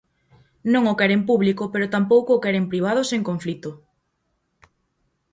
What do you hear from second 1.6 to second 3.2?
pero tampouco o queren privado